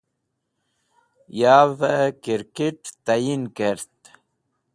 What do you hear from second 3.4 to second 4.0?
Kert